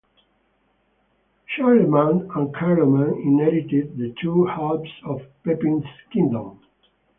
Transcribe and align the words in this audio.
Charlemagne 1.45 2.21
and 2.33 2.51
Carloman 2.55 3.21
inherited 3.23 3.97
the 3.99 4.15
two 4.19 4.47
halves 4.47 4.89
of 5.05 5.21
Pepin's 5.43 5.85
kingdom. 6.11 6.59